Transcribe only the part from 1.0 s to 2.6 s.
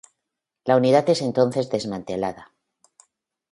es entonces desmantelada.